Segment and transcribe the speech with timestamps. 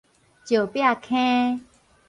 [0.45, 1.61] 石壁坑